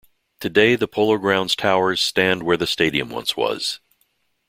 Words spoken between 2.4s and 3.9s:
where the stadium once was.